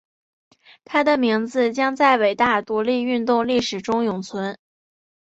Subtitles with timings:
[0.83, 4.57] 他的名字将在伟大独立运动历史中永存。